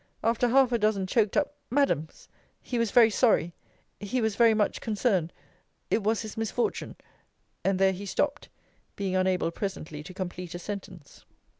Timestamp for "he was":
2.59-2.89, 3.99-4.35